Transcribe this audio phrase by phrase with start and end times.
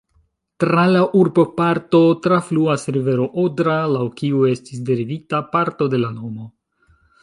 [0.61, 6.55] Tra la urboparto trafluas rivero Odra, laŭ kiu estis derivita parto de la nomo.